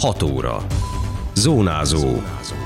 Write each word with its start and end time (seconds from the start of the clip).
6 0.00 0.22
óra. 0.22 0.66
Zónázó. 1.34 2.22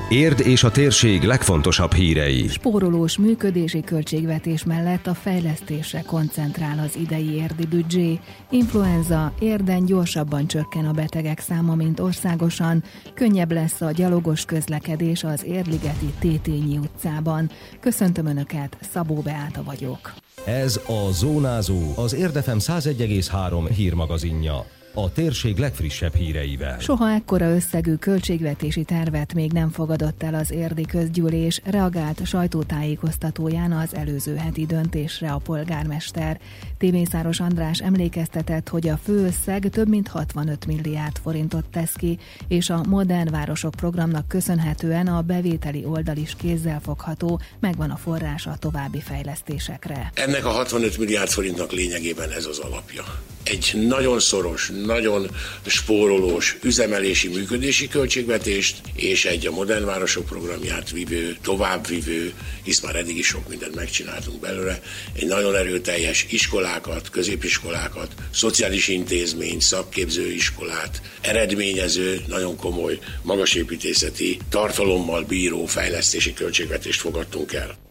Érd 0.09 0.41
és 0.41 0.65
a 0.65 0.71
térség 0.71 1.23
legfontosabb 1.23 1.93
hírei. 1.93 2.49
Spórolós 2.49 3.19
működési 3.19 3.81
költségvetés 3.81 4.65
mellett 4.65 5.07
a 5.07 5.15
fejlesztésre 5.15 6.03
koncentrál 6.07 6.79
az 6.79 6.97
idei 6.97 7.31
érdi 7.35 7.67
büdzsé. 7.67 8.21
Influenza 8.51 9.33
érden 9.39 9.85
gyorsabban 9.85 10.47
csökken 10.47 10.85
a 10.85 10.93
betegek 10.93 11.41
száma, 11.41 11.75
mint 11.75 12.01
országosan. 12.01 12.83
Könnyebb 13.15 13.53
lesz 13.53 13.81
a 13.81 13.91
gyalogos 13.91 14.45
közlekedés 14.45 15.25
az 15.25 15.45
Érligeti 15.45 16.13
Tétényi 16.19 16.79
utcában. 16.79 17.51
Köszöntöm 17.81 18.27
Önöket, 18.27 18.77
Szabó 18.93 19.15
Beáta 19.15 19.63
vagyok. 19.63 20.15
Ez 20.45 20.81
a 20.87 21.13
Zónázó, 21.13 21.81
az 21.97 22.15
Érdefem 22.15 22.59
101,3 22.59 23.71
hírmagazinja 23.75 24.65
a 24.95 25.13
térség 25.13 25.59
legfrissebb 25.59 26.15
híreivel. 26.15 26.79
Soha 26.79 27.11
ekkora 27.11 27.55
összegű 27.55 27.95
költségvetési 27.95 28.85
tervet 28.85 29.35
még 29.35 29.53
nem 29.53 29.71
fogadott 29.71 30.23
el 30.23 30.35
az 30.35 30.51
érdi 30.51 30.83
közgyűlés, 30.83 31.61
reagált 31.65 32.27
sajtótájékoztatóján 32.27 33.73
az 33.73 33.95
előző 33.95 34.37
heti 34.37 34.67
döntésre 34.67 35.33
a 35.33 35.39
polgármester. 35.39 36.41
Témészáros 36.79 37.41
András 37.41 37.81
emlékeztetett, 37.81 38.69
hogy 38.69 38.89
a 38.89 38.99
főösszeg 39.05 39.69
több 39.69 39.89
mint 39.89 40.09
65 40.09 40.67
milliárd 40.67 41.17
forintot 41.23 41.65
tesz 41.65 41.93
ki, 41.93 42.19
és 42.49 42.71
a 42.71 42.83
Modern 42.89 43.31
Városok 43.31 43.75
programnak 43.75 44.29
köszönhetően 44.29 45.07
a 45.07 45.23
bevételi 45.23 45.85
oldal 45.85 46.17
is 46.17 46.35
kézzelfogható, 46.37 47.41
megvan 47.61 47.91
a 47.91 47.97
forrás 47.97 48.47
a 48.47 48.57
további 48.59 49.01
fejlesztésekre. 49.01 50.11
Ennek 50.15 50.45
a 50.45 50.51
65 50.51 50.99
milliárd 50.99 51.29
forintnak 51.29 51.73
lényegében 51.73 52.31
ez 52.31 52.47
az 52.47 52.59
alapja. 52.59 53.05
Egy 53.45 53.73
nagyon 53.89 54.21
szoros, 54.21 54.71
nagyon 54.85 55.31
spórolós 55.67 56.57
üzemelési, 56.63 57.29
működési 57.29 57.89
költségvetést, 57.89 58.81
és 58.95 59.25
egy 59.25 59.47
a 59.47 59.51
Modern 59.51 59.85
Városok 59.85 60.27
programját 60.27 60.91
vívő, 60.91 61.37
továbbvívő, 61.43 62.33
hisz 62.63 62.81
már 62.81 62.97
eddig 62.97 63.17
is 63.17 63.27
sok 63.27 63.49
mindent 63.49 63.75
megcsináltunk 63.75 64.41
belőle, 64.41 64.83
egy 65.17 65.27
nagyon 65.27 65.57
erőteljes 65.57 66.27
iskolákat, 66.31 67.11
középiskolákat, 67.11 68.13
szociális 68.33 68.89
intézményt, 68.89 69.63
szakképzőiskolát, 69.63 71.03
eredményező, 71.21 72.21
nagyon 72.29 72.57
komoly 72.57 72.99
magasépítészeti 73.23 74.39
tartalommal 74.49 75.23
bíró 75.23 75.67
fejlesztési 75.67 76.33
költségvetést 76.33 77.01
fogadtunk 77.01 77.53
el. 77.53 77.84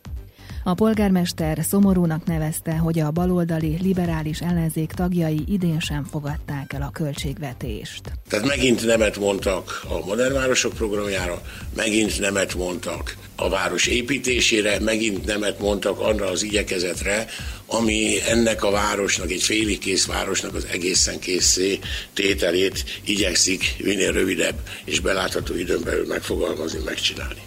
A 0.65 0.73
polgármester 0.73 1.59
szomorúnak 1.69 2.25
nevezte, 2.25 2.71
hogy 2.71 2.99
a 2.99 3.11
baloldali 3.11 3.77
liberális 3.81 4.39
ellenzék 4.39 4.91
tagjai 4.91 5.43
idén 5.47 5.79
sem 5.79 6.03
fogadták 6.11 6.73
el 6.73 6.81
a 6.81 6.89
költségvetést. 6.93 8.01
Tehát 8.29 8.45
megint 8.45 8.85
nemet 8.85 9.17
mondtak 9.17 9.81
a 9.87 10.05
Modern 10.05 10.33
Városok 10.33 10.73
programjára, 10.73 11.41
megint 11.75 12.19
nemet 12.19 12.55
mondtak 12.55 13.15
a 13.35 13.49
város 13.49 13.87
építésére, 13.87 14.79
megint 14.79 15.25
nemet 15.25 15.59
mondtak 15.59 15.99
arra 15.99 16.25
az 16.25 16.43
igyekezetre, 16.43 17.25
ami 17.65 18.15
ennek 18.27 18.63
a 18.63 18.71
városnak, 18.71 19.31
egy 19.31 19.43
félig 19.43 19.79
kész 19.79 20.05
városnak 20.05 20.55
az 20.55 20.67
egészen 20.71 21.19
készé 21.19 21.79
tételét 22.13 22.83
igyekszik 23.05 23.75
minél 23.83 24.11
rövidebb 24.11 24.55
és 24.85 24.99
belátható 24.99 25.55
időn 25.55 25.81
belül 25.83 26.05
megfogalmazni, 26.07 26.79
megcsinálni. 26.85 27.41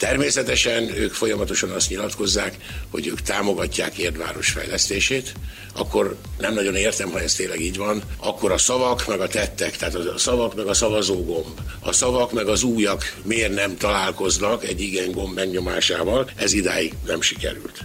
Természetesen 0.00 0.96
ők 0.96 1.12
folyamatosan 1.12 1.70
azt 1.70 1.88
nyilatkozzák, 1.88 2.56
hogy 2.90 3.06
ők 3.06 3.20
támogatják 3.20 3.98
Érdváros 3.98 4.50
fejlesztését, 4.50 5.32
akkor 5.74 6.16
nem 6.38 6.54
nagyon 6.54 6.74
értem, 6.74 7.10
ha 7.10 7.20
ez 7.20 7.34
tényleg 7.34 7.60
így 7.60 7.76
van, 7.76 8.02
akkor 8.16 8.52
a 8.52 8.58
szavak 8.58 9.06
meg 9.06 9.20
a 9.20 9.26
tettek, 9.26 9.76
tehát 9.76 9.94
a 9.94 10.18
szavak 10.18 10.54
meg 10.54 10.66
a 10.66 10.74
szavazógomb, 10.74 11.60
a 11.80 11.92
szavak 11.92 12.32
meg 12.32 12.46
az 12.46 12.62
újak 12.62 13.16
miért 13.22 13.54
nem 13.54 13.76
találkoznak 13.76 14.64
egy 14.64 14.80
igen 14.80 15.10
gomb 15.10 15.34
megnyomásával, 15.34 16.30
ez 16.36 16.52
idáig 16.52 16.92
nem 17.06 17.20
sikerült. 17.20 17.84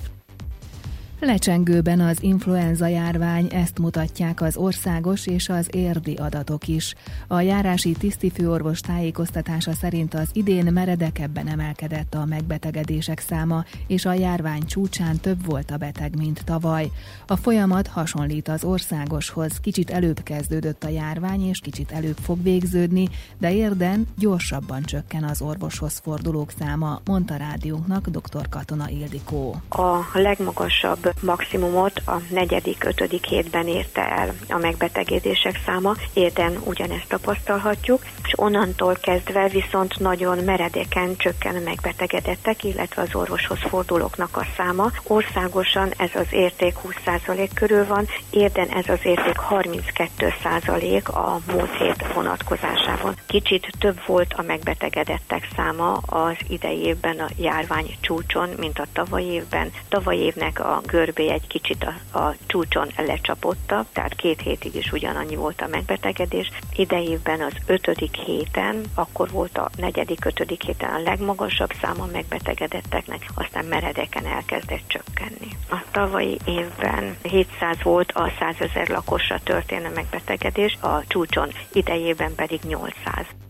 Lecsengőben 1.19 1.99
az 1.99 2.23
influenza 2.23 2.87
járvány, 2.87 3.47
ezt 3.51 3.79
mutatják 3.79 4.41
az 4.41 4.57
országos 4.57 5.27
és 5.27 5.49
az 5.49 5.67
érdi 5.71 6.13
adatok 6.13 6.67
is. 6.67 6.95
A 7.27 7.41
járási 7.41 7.91
tisztifőorvos 7.91 8.79
tájékoztatása 8.79 9.73
szerint 9.73 10.13
az 10.13 10.29
idén 10.33 10.73
meredekebben 10.73 11.47
emelkedett 11.47 12.13
a 12.13 12.25
megbetegedések 12.25 13.19
száma, 13.19 13.63
és 13.87 14.05
a 14.05 14.13
járvány 14.13 14.65
csúcsán 14.65 15.17
több 15.19 15.45
volt 15.45 15.71
a 15.71 15.77
beteg, 15.77 16.17
mint 16.17 16.45
tavaly. 16.45 16.89
A 17.27 17.35
folyamat 17.35 17.87
hasonlít 17.87 18.47
az 18.47 18.63
országoshoz, 18.63 19.59
kicsit 19.59 19.89
előbb 19.89 20.23
kezdődött 20.23 20.83
a 20.83 20.89
járvány, 20.89 21.47
és 21.47 21.59
kicsit 21.59 21.91
előbb 21.91 22.17
fog 22.17 22.43
végződni, 22.43 23.09
de 23.37 23.53
érden 23.53 24.07
gyorsabban 24.17 24.81
csökken 24.81 25.23
az 25.23 25.41
orvoshoz 25.41 26.01
fordulók 26.03 26.51
száma, 26.59 27.01
mondta 27.05 27.35
rádiónknak 27.35 28.07
dr. 28.07 28.49
Katona 28.49 28.89
Ildikó. 28.89 29.61
A 29.69 29.97
legmagasabb 30.13 31.04
maximumot 31.21 32.01
a 32.05 32.15
negyedik, 32.29 32.83
ötödik 32.83 33.25
hétben 33.25 33.67
érte 33.67 34.01
el 34.01 34.35
a 34.49 34.57
megbetegedések 34.57 35.59
száma. 35.65 35.93
Érden 36.13 36.57
ugyanezt 36.63 37.07
tapasztalhatjuk, 37.07 38.01
és 38.23 38.33
onnantól 38.35 38.97
kezdve 39.01 39.47
viszont 39.47 39.99
nagyon 39.99 40.37
meredeken 40.37 41.17
csökken 41.17 41.55
a 41.55 41.59
megbetegedettek, 41.65 42.63
illetve 42.63 43.01
az 43.01 43.15
orvoshoz 43.15 43.59
fordulóknak 43.59 44.37
a 44.37 44.45
száma. 44.57 44.91
Országosan 45.07 45.93
ez 45.97 46.09
az 46.13 46.27
érték 46.29 46.75
20% 47.05 47.49
körül 47.53 47.85
van, 47.85 48.07
érden 48.29 48.69
ez 48.69 48.89
az 48.89 48.99
érték 49.03 49.37
32% 49.49 51.03
a 51.03 51.51
múlt 51.51 51.75
hét 51.77 52.13
vonatkozásában. 52.13 53.15
Kicsit 53.25 53.67
több 53.79 53.99
volt 54.05 54.33
a 54.33 54.41
megbetegedettek 54.41 55.47
száma 55.55 55.93
az 55.93 56.35
idei 56.47 56.85
évben 56.85 57.19
a 57.19 57.27
járvány 57.37 57.95
csúcson, 58.01 58.49
mint 58.57 58.79
a 58.79 58.85
tavaly 58.93 59.23
évben. 59.23 59.71
Tavaly 59.89 60.17
évnek 60.17 60.59
a 60.59 60.81
görbé 60.95 61.29
egy 61.29 61.47
kicsit 61.47 61.83
a, 61.83 62.19
a 62.19 62.35
csúcson 62.45 62.87
lecsapotta, 62.97 63.85
tehát 63.93 64.15
két 64.15 64.41
hétig 64.41 64.75
is 64.75 64.91
ugyanannyi 64.91 65.35
volt 65.35 65.61
a 65.61 65.67
megbetegedés. 65.67 66.51
Idejében 66.75 67.41
az 67.41 67.53
ötödik 67.65 68.15
héten, 68.15 68.81
akkor 68.93 69.29
volt 69.29 69.57
a 69.57 69.69
negyedik, 69.77 70.25
ötödik 70.25 70.63
héten 70.63 70.89
a 70.89 71.01
legmagasabb 71.01 71.71
száma 71.81 72.05
megbetegedetteknek, 72.11 73.25
aztán 73.33 73.65
meredeken 73.65 74.25
elkezdett 74.25 74.87
csökkenni. 74.87 75.49
A 75.69 75.77
tavalyi 75.91 76.37
évben 76.45 77.17
700 77.21 77.81
volt 77.83 78.11
a 78.11 78.31
100 78.39 78.55
ezer 78.59 78.87
lakosra 78.87 79.39
történő 79.43 79.91
megbetegedés, 79.95 80.77
a 80.81 81.03
csúcson 81.07 81.49
idejében 81.73 82.35
pedig 82.35 82.59
800. 82.67 83.44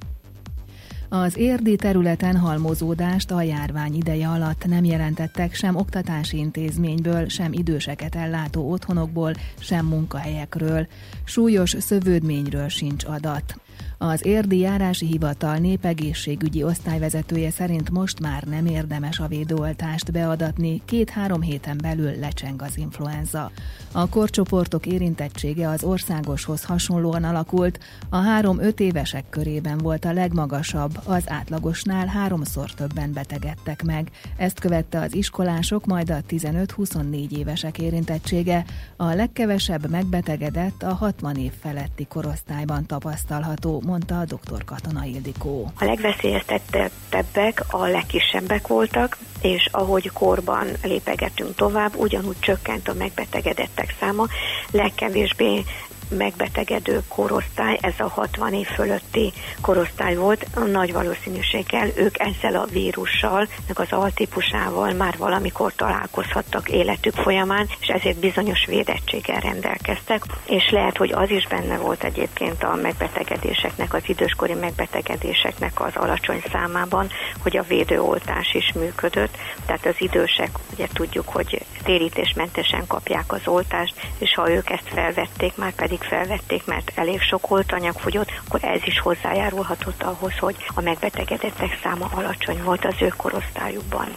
Az 1.24 1.38
érdi 1.38 1.76
területen 1.76 2.38
halmozódást 2.38 3.31
a 3.31 3.42
járvány 3.42 3.96
ideje 3.96 4.28
alatt 4.28 4.66
nem 4.66 4.84
jelentettek 4.84 5.53
sem 5.53 5.76
oktatási 5.76 6.38
intézményből, 6.38 7.28
sem 7.28 7.53
időseket 7.53 8.16
ellátó 8.16 8.72
otthonokból, 8.72 9.34
sem 9.59 9.86
munkahelyekről. 9.86 10.88
Súlyos 11.24 11.76
szövődményről 11.80 12.68
sincs 12.68 13.03
adat. 13.06 13.56
Az 13.98 14.26
érdi 14.26 14.58
járási 14.58 15.06
hivatal 15.06 15.58
népegészségügyi 15.58 16.64
osztályvezetője 16.64 17.50
szerint 17.50 17.90
most 17.90 18.20
már 18.20 18.44
nem 18.44 18.66
érdemes 18.66 19.20
a 19.20 19.28
védőoltást 19.28 20.12
beadatni, 20.12 20.82
két-három 20.86 21.42
héten 21.42 21.78
belül 21.82 22.20
lecseng 22.20 22.62
az 22.62 22.78
influenza. 22.78 23.52
A 23.92 24.09
korcsoportok 24.09 24.86
érintettsége 24.86 25.70
az 25.70 25.84
országoshoz 25.84 26.64
hasonlóan 26.64 27.24
alakult, 27.24 27.80
a 28.09 28.18
három-öt 28.18 28.80
évesek 28.80 29.30
körében 29.30 29.78
volt 29.78 30.06
a 30.06 30.14
legmagasabb, 30.14 31.00
az 31.05 31.23
átlagosnál 31.27 32.07
háromszor 32.07 32.69
többen 32.71 33.13
betegedtek 33.13 33.83
meg. 33.83 34.07
Ezt 34.38 34.59
követte 34.59 34.99
az 34.99 35.16
iskolások, 35.16 35.85
majd 35.85 36.09
a 36.09 36.17
15-24 36.29 37.38
évesek 37.38 37.77
érintettsége, 37.77 38.66
a 38.95 39.13
legkevesebb 39.13 39.89
megbetegedett 39.89 40.83
a 40.83 40.93
60 40.93 41.35
év 41.35 41.51
feletti 41.61 42.05
korosztályban 42.09 42.85
tapasztalható, 42.85 43.81
mondta 43.85 44.19
a 44.19 44.25
dr. 44.25 44.63
Katona 44.66 45.03
Ildikó. 45.05 45.72
A 45.79 45.85
legveszélyeztetettebbek 45.85 47.63
a 47.67 47.85
legkisebbek 47.85 48.67
voltak, 48.67 49.17
és 49.41 49.69
ahogy 49.72 50.09
korban 50.13 50.67
lépegetünk 50.84 51.55
tovább, 51.55 51.96
ugyanúgy 51.96 52.40
csökkent 52.40 52.87
a 52.87 52.93
megbetegedettek 52.93 53.96
száma, 53.99 54.25
legkevésbé 54.72 55.63
megbetegedő 56.09 57.03
korosztály, 57.07 57.78
ez 57.81 57.93
a 57.97 58.07
60 58.07 58.53
év 58.53 58.66
fölötti 58.66 59.34
korosztály 59.61 60.16
volt, 60.16 60.47
nagy 60.72 60.93
valószínűséggel 60.93 61.87
ők 61.96 62.19
ezzel 62.19 62.55
a 62.55 62.66
vírussal, 62.66 63.47
meg 63.67 63.79
az 63.79 63.91
altípusával 63.91 64.93
már 64.93 65.17
valamikor 65.17 65.73
találkozhattak 65.73 66.69
életük 66.69 67.13
folyamán, 67.13 67.67
és 67.79 67.87
ezért 67.87 68.19
bizonyos 68.19 68.66
védettséggel 68.66 69.40
rendelkeztek, 69.40 70.23
és 70.46 70.69
lehet, 70.69 70.97
hogy 70.97 71.11
az 71.11 71.29
is 71.29 71.47
benne 71.47 71.78
volt 71.78 72.03
egyébként 72.03 72.63
a 72.63 72.75
megbetegedéseknek, 72.81 73.93
az 73.93 74.03
időskori 74.05 74.53
megbetegedéseknek 74.53 75.81
az 75.81 75.96
alacsony 75.96 76.41
számában, 76.51 77.09
hogy 77.41 77.58
a 77.58 77.63
védőoltás 77.63 78.53
is 78.53 78.73
működött, 78.73 79.37
tehát 79.66 79.85
az 79.85 79.96
idősek, 79.97 80.49
ugye 80.73 80.87
tudjuk, 80.93 81.29
hogy 81.29 81.66
térítésmentesen 81.84 82.87
kapják 82.87 83.34
az 83.34 83.41
oltást, 83.46 83.93
és 84.17 84.34
ha 84.34 84.49
ők 84.51 84.69
ezt 84.69 84.90
felvették, 84.93 85.55
már 85.55 85.73
pedig 85.75 85.95
addig 85.96 86.08
felvették, 86.08 86.66
mert 86.66 86.92
elég 86.96 87.22
sok 87.22 87.52
oltanyag 87.52 87.94
fogyott, 88.00 88.32
akkor 88.47 88.64
ez 88.64 88.82
is 88.86 89.00
hozzájárulhatott 89.00 90.03
ahhoz, 90.03 90.38
hogy 90.40 90.56
a 90.76 90.82
megbetegedettek 90.82 91.80
száma 91.84 92.06
alacsony 92.16 92.64
volt 92.64 92.86
az 92.86 92.96
ő 93.02 93.14
korosztályukban. 93.18 94.08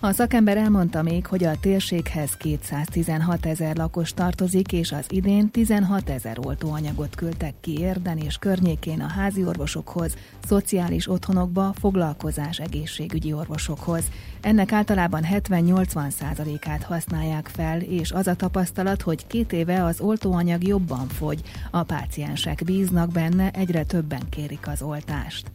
A 0.00 0.12
szakember 0.12 0.56
elmondta 0.56 1.02
még, 1.02 1.26
hogy 1.26 1.44
a 1.44 1.58
térséghez 1.60 2.36
216 2.36 3.46
ezer 3.46 3.76
lakos 3.76 4.12
tartozik, 4.12 4.72
és 4.72 4.92
az 4.92 5.04
idén 5.08 5.50
16 5.50 6.10
ezer 6.10 6.38
oltóanyagot 6.38 7.14
küldtek 7.14 7.54
ki 7.60 7.78
Érden 7.78 8.18
és 8.18 8.36
környékén 8.36 9.00
a 9.00 9.06
házi 9.06 9.44
orvosokhoz, 9.44 10.16
szociális 10.46 11.08
otthonokba, 11.08 11.72
foglalkozás 11.78 12.58
egészségügyi 12.58 13.32
orvosokhoz. 13.32 14.04
Ennek 14.40 14.72
általában 14.72 15.22
70-80 15.32 16.10
százalékát 16.10 16.82
használják 16.82 17.46
fel, 17.46 17.80
és 17.80 18.12
az 18.12 18.26
a 18.26 18.34
tapasztalat, 18.34 19.02
hogy 19.02 19.26
két 19.26 19.52
éve 19.52 19.84
az 19.84 20.00
oltóanyag 20.00 20.66
jobban 20.66 21.08
fogy, 21.08 21.40
a 21.70 21.82
páciensek 21.82 22.62
bíznak 22.64 23.10
benne, 23.12 23.50
egyre 23.50 23.84
többen 23.84 24.22
kérik 24.30 24.68
az 24.68 24.82
oltást. 24.82 25.50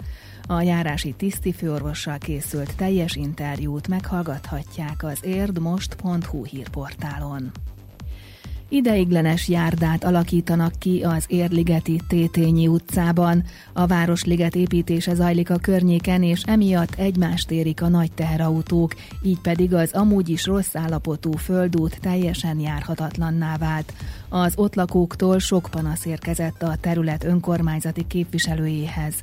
A 0.48 0.62
járási 0.62 1.13
tisztifőorvossal 1.18 2.18
készült 2.18 2.75
teljes 2.75 3.16
interjút 3.16 3.88
meghallgathatják 3.88 5.04
az 5.04 5.19
érdmost.hu 5.22 6.44
hírportálon. 6.45 7.51
Ideiglenes 8.69 9.48
járdát 9.48 10.04
alakítanak 10.04 10.74
ki 10.80 11.01
az 11.04 11.25
Érligeti 11.28 12.00
Tétényi 12.07 12.68
utcában. 12.68 13.44
A 13.74 13.88
Városliget 13.88 14.56
építése 14.56 15.13
zajlik 15.13 15.50
a 15.50 15.57
környéken, 15.57 16.24
és 16.24 16.42
emiatt 16.45 16.95
egymást 16.95 17.51
érik 17.51 17.81
a 17.81 17.88
nagy 17.88 18.12
teherautók, 18.12 18.95
így 19.22 19.40
pedig 19.40 19.74
az 19.74 19.92
amúgy 19.92 20.30
is 20.30 20.45
rossz 20.45 20.75
állapotú 20.75 21.31
földút 21.31 22.00
teljesen 22.01 22.60
járhatatlanná 22.60 23.57
vált. 23.57 23.94
Az 24.30 24.54
ott 24.56 24.75
lakóktól 24.75 25.40
sok 25.40 25.68
panasz 25.72 26.06
érkezett 26.06 26.63
a 26.63 26.75
terület 26.81 27.24
önkormányzati 27.24 28.07
képviselőjéhez. 28.07 29.13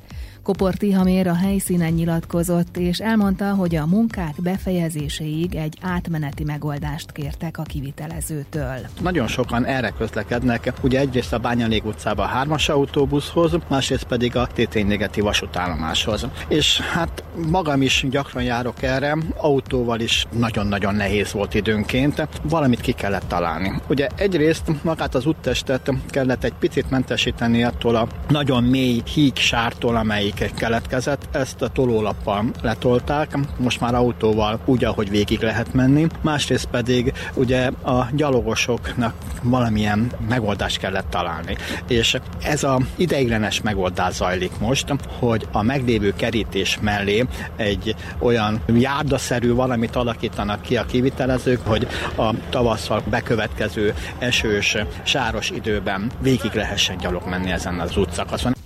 Kopor 0.43 0.75
Tihamér 0.75 1.27
a 1.27 1.35
helyszínen 1.35 1.93
nyilatkozott, 1.93 2.77
és 2.77 2.99
elmondta, 2.99 3.55
hogy 3.55 3.77
a 3.77 3.87
munkák 3.87 4.35
befejezéséig 4.43 5.55
egy 5.55 5.79
átmeneti 5.81 6.45
megoldást 6.45 7.13
kértek 7.13 7.59
a 7.59 7.63
kivitelezőtől. 7.63 8.79
Nagyon 9.01 9.27
sokan 9.27 9.65
erre 9.65 9.91
közlekednek, 9.99 10.73
ugye 10.83 10.99
egyrészt 10.99 11.33
a 11.33 11.39
Bányalég 11.39 11.85
utcába 11.85 12.23
a 12.23 12.27
hármas 12.27 12.69
autóbuszhoz, 12.69 13.53
másrészt 13.69 14.05
pedig 14.05 14.37
a 14.37 14.47
Tétényligeti 14.47 15.21
vasútállomáshoz. 15.21 16.27
És 16.49 16.81
hát 16.81 17.25
magam 17.51 17.83
is 17.83 18.07
gyakran 18.11 18.43
járok 18.43 18.83
erre, 18.83 19.17
autóval 19.37 20.01
is 20.01 20.27
nagyon-nagyon 20.39 20.95
nehéz 20.95 21.33
volt 21.33 21.55
időnként, 21.55 22.29
valamit 22.43 22.81
ki 22.81 22.93
kellett 22.93 23.29
találni. 23.29 23.73
Ugye 23.89 24.07
egyrészt 24.17 24.83
magát 24.83 25.15
az 25.15 25.27
úttestet 25.27 25.93
kellett 26.09 26.45
egy 26.45 26.55
picit 26.59 26.91
mentesíteni 26.91 27.65
attól 27.65 27.97
a 27.97 28.09
nagyon 28.29 28.65
mély 28.65 29.03
híg 29.15 29.37
sártól, 29.37 29.97
amelyik 30.31 30.55
keletkezett, 30.55 31.29
ezt 31.33 31.63
a 31.63 31.69
tolólappal 31.69 32.45
letolták, 32.63 33.39
most 33.59 33.81
már 33.81 33.95
autóval 33.95 34.61
úgy, 34.65 34.85
ahogy 34.85 35.11
végig 35.11 35.41
lehet 35.41 35.75
menni, 35.75 36.07
másrészt 36.21 36.67
pedig 36.67 37.13
ugye 37.35 37.67
a 37.83 38.07
gyalogosoknak 38.13 39.15
valamilyen 39.43 40.11
megoldást 40.29 40.79
kellett 40.79 41.11
találni. 41.11 41.57
És 41.89 42.17
ez 42.43 42.65
a 42.65 42.81
ideiglenes 42.97 43.61
megoldás 43.61 44.15
zajlik 44.15 44.59
most, 44.59 44.95
hogy 45.19 45.47
a 45.53 45.63
meglévő 45.63 46.15
kerítés 46.17 46.79
mellé 46.81 47.27
egy 47.57 47.95
olyan 48.19 48.61
járdaszerű 48.67 49.53
valamit 49.53 49.97
alakítanak 49.97 50.63
ki 50.63 50.77
a 50.77 50.85
kivitelezők, 50.85 51.67
hogy 51.67 51.87
a 52.17 52.35
tavasszal 52.51 53.03
bekövetkező 53.11 53.95
esős, 54.19 54.77
sáros 55.03 55.51
időben 55.51 56.11
végig 56.21 56.53
lehessen 56.53 56.97
gyalog 56.97 57.23
menni 57.29 57.51
ezen 57.51 57.81
az 57.81 57.97
útszakaszon. 57.97 58.60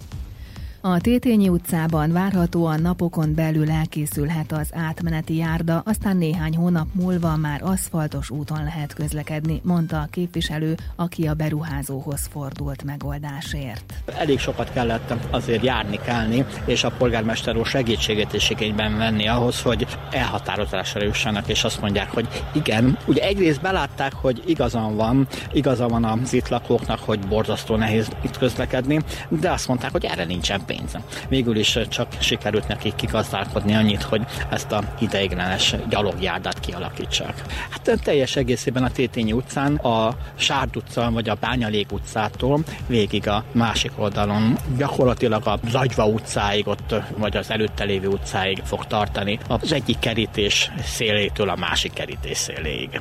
A 0.87 1.01
Tétényi 1.01 1.49
utcában 1.49 2.13
várhatóan 2.13 2.81
napokon 2.81 3.35
belül 3.35 3.71
elkészülhet 3.71 4.53
az 4.53 4.69
átmeneti 4.73 5.37
járda, 5.37 5.83
aztán 5.85 6.17
néhány 6.17 6.57
hónap 6.57 6.87
múlva 6.93 7.37
már 7.37 7.61
aszfaltos 7.63 8.31
úton 8.31 8.65
lehet 8.65 8.95
közlekedni, 8.95 9.61
mondta 9.63 10.01
a 10.01 10.09
képviselő, 10.11 10.75
aki 10.97 11.27
a 11.27 11.35
beruházóhoz 11.35 12.29
fordult 12.33 12.83
megoldásért. 12.83 13.95
Elég 14.19 14.39
sokat 14.39 14.73
kellett 14.73 15.15
azért 15.31 15.63
járni, 15.63 15.99
kelni, 16.05 16.45
és 16.65 16.85
a 16.85 16.91
polgármester 16.91 17.57
úr 17.57 17.67
segítségét 17.67 18.33
is 18.33 18.51
igényben 18.51 18.97
venni 18.97 19.29
ahhoz, 19.29 19.63
hogy 19.63 19.87
elhatározásra 20.11 21.05
jussanak, 21.05 21.49
és 21.49 21.65
azt 21.65 21.81
mondják, 21.81 22.11
hogy 22.11 22.29
igen, 22.53 22.99
ugye 23.07 23.23
egyrészt 23.23 23.61
belátták, 23.61 24.13
hogy 24.13 24.43
igazan 24.47 24.97
van, 24.97 25.27
igaza 25.53 25.89
van 25.89 26.05
az 26.05 26.33
itt 26.33 26.49
lakóknak, 26.49 26.99
hogy 26.99 27.19
borzasztó 27.19 27.77
nehéz 27.77 28.09
itt 28.23 28.39
közlekedni, 28.39 29.01
de 29.29 29.51
azt 29.51 29.69
mondták, 29.69 29.91
hogy 29.91 30.05
erre 30.05 30.25
nincsen 30.25 30.63
pénz. 30.75 30.97
Végül 31.29 31.56
is 31.56 31.79
csak 31.88 32.09
sikerült 32.19 32.69
nekik 32.69 32.94
kigazdálkodni 32.94 33.75
annyit, 33.75 34.03
hogy 34.03 34.23
ezt 34.50 34.73
a 34.73 34.82
ideiglenes 35.00 35.75
gyalogjárdát 35.88 36.61
kialakítsák. 36.61 37.43
Hát 37.71 38.00
teljes 38.03 38.37
egészében 38.37 38.82
a 38.82 38.91
Tétényi 38.91 39.32
utcán, 39.32 39.75
a 39.75 40.17
Sárd 40.35 40.76
utca 40.76 41.11
vagy 41.11 41.29
a 41.29 41.35
Bányalég 41.41 41.87
utcától 41.91 42.61
végig 42.87 43.29
a 43.29 43.44
másik 43.53 43.93
oldalon, 43.97 44.59
gyakorlatilag 44.76 45.47
a 45.47 45.59
Zagyva 45.69 46.06
utcáig 46.06 46.69
ott, 46.69 46.94
vagy 47.17 47.37
az 47.37 47.50
előtte 47.50 47.85
lévő 47.85 48.09
utcáig 48.09 48.62
fog 48.65 48.87
tartani, 48.87 49.38
az 49.49 49.73
egyik 49.73 49.99
kerítés 49.99 50.70
szélétől 50.82 51.49
a 51.49 51.56
másik 51.56 51.93
kerítés 51.93 52.37
széléig. 52.38 53.00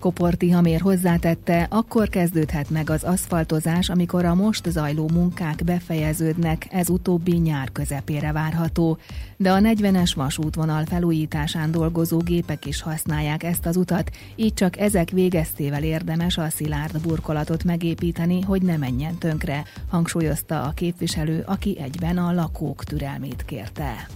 Koporti 0.00 0.50
Hamér 0.50 0.80
hozzátette, 0.80 1.66
akkor 1.70 2.08
kezdődhet 2.08 2.70
meg 2.70 2.90
az 2.90 3.04
aszfaltozás, 3.04 3.88
amikor 3.88 4.24
a 4.24 4.34
most 4.34 4.70
zajló 4.70 5.08
munkák 5.12 5.64
befejeződnek, 5.64 6.66
ez 6.70 6.88
utóbbi 6.88 7.36
nyár 7.36 7.72
közepére 7.72 8.32
várható. 8.32 8.98
De 9.36 9.52
a 9.52 9.58
40-es 9.58 10.12
vasútvonal 10.14 10.84
felújításán 10.84 11.70
dolgozó 11.70 12.18
gépek 12.18 12.66
is 12.66 12.82
használják 12.82 13.42
ezt 13.42 13.66
az 13.66 13.76
utat, 13.76 14.10
így 14.36 14.54
csak 14.54 14.78
ezek 14.78 15.10
végeztével 15.10 15.82
érdemes 15.82 16.38
a 16.38 16.48
szilárd 16.48 17.00
burkolatot 17.00 17.64
megépíteni, 17.64 18.40
hogy 18.40 18.62
ne 18.62 18.76
menjen 18.76 19.18
tönkre, 19.18 19.64
hangsúlyozta 19.88 20.62
a 20.62 20.70
képviselő, 20.70 21.42
aki 21.46 21.78
egyben 21.80 22.18
a 22.18 22.32
lakók 22.32 22.84
türelmét 22.84 23.44
kérte. 23.44 24.06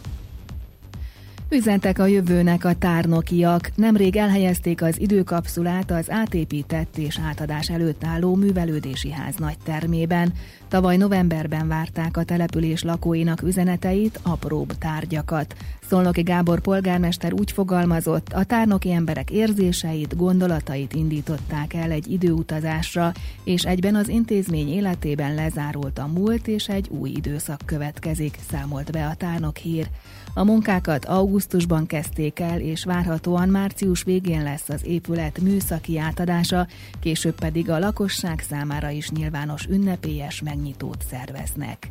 Üzentek 1.50 1.98
a 1.98 2.06
jövőnek 2.06 2.64
a 2.64 2.74
tárnokiak. 2.74 3.70
Nemrég 3.74 4.16
elhelyezték 4.16 4.82
az 4.82 5.00
időkapszulát 5.00 5.90
az 5.90 6.10
átépített 6.10 6.98
és 6.98 7.18
átadás 7.18 7.70
előtt 7.70 8.04
álló 8.04 8.34
művelődési 8.34 9.10
ház 9.10 9.36
nagy 9.36 9.56
termében. 9.64 10.32
Tavaly 10.68 10.96
novemberben 10.96 11.68
várták 11.68 12.16
a 12.16 12.24
település 12.24 12.82
lakóinak 12.82 13.42
üzeneteit, 13.42 14.20
apróbb 14.22 14.78
tárgyakat. 14.78 15.54
Szolnoki 15.88 16.22
Gábor 16.22 16.60
polgármester 16.60 17.32
úgy 17.32 17.52
fogalmazott, 17.52 18.32
a 18.32 18.44
tárnoki 18.44 18.92
emberek 18.92 19.30
érzéseit, 19.30 20.16
gondolatait 20.16 20.94
indították 20.94 21.74
el 21.74 21.90
egy 21.90 22.10
időutazásra, 22.10 23.12
és 23.44 23.64
egyben 23.64 23.94
az 23.94 24.08
intézmény 24.08 24.68
életében 24.68 25.34
lezárult 25.34 25.98
a 25.98 26.06
múlt, 26.06 26.48
és 26.48 26.68
egy 26.68 26.88
új 26.88 27.10
időszak 27.10 27.60
következik, 27.64 28.38
számolt 28.50 28.92
be 28.92 29.06
a 29.06 29.14
tárnok 29.14 29.56
hír. 29.56 29.88
A 30.34 30.44
munkákat 30.44 31.04
augusztusban 31.34 31.86
kezdték 31.86 32.40
el, 32.40 32.60
és 32.60 32.84
várhatóan 32.84 33.48
március 33.48 34.02
végén 34.02 34.42
lesz 34.42 34.68
az 34.68 34.80
épület 34.84 35.40
műszaki 35.40 35.98
átadása, 35.98 36.66
később 37.00 37.34
pedig 37.34 37.70
a 37.70 37.78
lakosság 37.78 38.44
számára 38.48 38.90
is 38.90 39.10
nyilvános 39.10 39.66
ünnepélyes 39.66 40.42
megnyitót 40.42 41.04
szerveznek. 41.10 41.90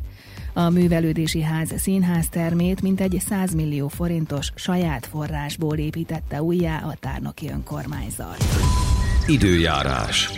A 0.52 0.68
művelődési 0.68 1.42
ház 1.42 1.72
színház 1.76 2.28
termét 2.28 2.82
mintegy 2.82 3.22
100 3.28 3.54
millió 3.54 3.88
forintos 3.88 4.52
saját 4.54 5.06
forrásból 5.06 5.76
építette 5.76 6.42
újjá 6.42 6.78
a 6.78 6.94
tárnoki 7.00 7.48
önkormányzat. 7.48 8.44
Időjárás. 9.26 10.30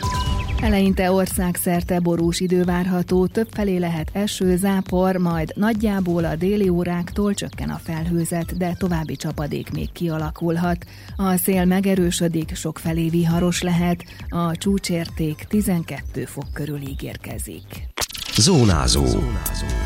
Eleinte 0.60 1.12
országszerte 1.12 2.00
borús 2.00 2.40
idő 2.40 2.64
várható, 2.64 3.26
többfelé 3.26 3.76
lehet 3.76 4.10
eső, 4.12 4.56
zápor, 4.56 5.16
majd 5.16 5.52
nagyjából 5.54 6.24
a 6.24 6.36
déli 6.36 6.68
óráktól 6.68 7.34
csökken 7.34 7.68
a 7.68 7.80
felhőzet, 7.84 8.56
de 8.56 8.74
további 8.78 9.16
csapadék 9.16 9.70
még 9.72 9.92
kialakulhat. 9.92 10.86
A 11.16 11.36
szél 11.36 11.64
megerősödik, 11.64 12.54
sokfelé 12.54 13.08
viharos 13.08 13.62
lehet, 13.62 14.04
a 14.28 14.56
csúcsérték 14.56 15.44
12 15.48 16.24
fok 16.24 16.46
körül 16.52 16.80
ígérkezik. 16.88 17.88
Zónázó. 18.36 19.04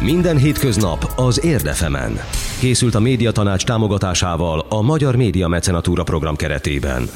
Minden 0.00 0.36
hétköznap 0.36 1.12
az 1.16 1.44
Érdefemen. 1.44 2.12
Készült 2.60 2.94
a 2.94 3.00
médiatanács 3.00 3.64
támogatásával 3.64 4.66
a 4.68 4.82
Magyar 4.82 5.16
Média 5.16 5.48
Mecenatúra 5.48 6.02
program 6.02 6.36
keretében. 6.36 7.08